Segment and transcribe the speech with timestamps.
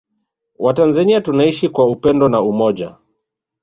[0.59, 2.97] Watanzania tunaishi kwa upendo na umoja